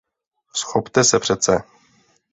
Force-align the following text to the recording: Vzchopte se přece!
Vzchopte 0.53 1.03
se 1.03 1.19
přece! 1.19 1.63